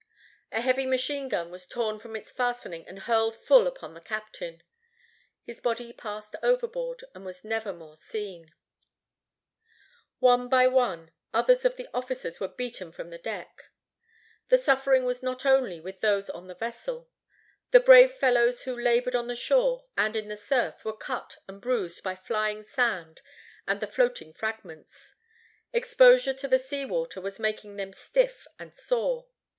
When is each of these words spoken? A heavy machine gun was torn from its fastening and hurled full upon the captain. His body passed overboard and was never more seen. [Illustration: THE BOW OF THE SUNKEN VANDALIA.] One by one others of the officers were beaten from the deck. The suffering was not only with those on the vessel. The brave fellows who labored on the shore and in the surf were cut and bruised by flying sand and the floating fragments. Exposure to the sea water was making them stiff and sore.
A 0.51 0.61
heavy 0.61 0.87
machine 0.87 1.29
gun 1.29 1.51
was 1.51 1.67
torn 1.67 1.99
from 1.99 2.15
its 2.15 2.31
fastening 2.31 2.87
and 2.87 3.01
hurled 3.01 3.35
full 3.35 3.67
upon 3.67 3.93
the 3.93 4.01
captain. 4.01 4.63
His 5.43 5.59
body 5.61 5.93
passed 5.93 6.35
overboard 6.41 7.03
and 7.13 7.23
was 7.23 7.43
never 7.45 7.71
more 7.71 7.95
seen. 7.95 8.49
[Illustration: 8.49 8.59
THE 10.19 10.21
BOW 10.21 10.33
OF 10.33 10.39
THE 10.39 10.39
SUNKEN 10.39 10.49
VANDALIA.] 10.49 10.71
One 10.71 10.71
by 10.71 10.75
one 10.75 11.11
others 11.35 11.65
of 11.65 11.75
the 11.75 11.87
officers 11.93 12.39
were 12.39 12.47
beaten 12.47 12.91
from 12.91 13.09
the 13.11 13.19
deck. 13.19 13.61
The 14.49 14.57
suffering 14.57 15.03
was 15.05 15.21
not 15.21 15.45
only 15.45 15.79
with 15.79 16.01
those 16.01 16.31
on 16.31 16.47
the 16.47 16.55
vessel. 16.55 17.07
The 17.69 17.79
brave 17.79 18.09
fellows 18.11 18.63
who 18.63 18.75
labored 18.75 19.15
on 19.15 19.27
the 19.27 19.35
shore 19.35 19.85
and 19.95 20.15
in 20.15 20.29
the 20.29 20.35
surf 20.35 20.83
were 20.83 20.97
cut 20.97 21.37
and 21.47 21.61
bruised 21.61 22.03
by 22.03 22.15
flying 22.15 22.63
sand 22.63 23.21
and 23.67 23.79
the 23.79 23.85
floating 23.85 24.33
fragments. 24.33 25.13
Exposure 25.71 26.33
to 26.33 26.47
the 26.47 26.57
sea 26.57 26.85
water 26.85 27.21
was 27.21 27.37
making 27.37 27.75
them 27.75 27.93
stiff 27.93 28.47
and 28.57 28.75
sore. 28.75 29.27